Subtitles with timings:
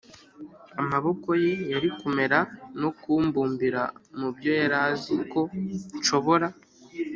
[0.81, 2.39] amaboko ye yari kumera
[2.81, 3.81] no kumbumbira
[4.19, 5.41] mubyo yari azi ko
[5.99, 6.47] nshobora.